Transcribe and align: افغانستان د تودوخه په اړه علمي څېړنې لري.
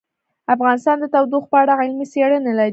افغانستان 0.55 0.95
د 0.99 1.05
تودوخه 1.13 1.47
په 1.51 1.57
اړه 1.61 1.73
علمي 1.79 2.05
څېړنې 2.13 2.53
لري. 2.59 2.69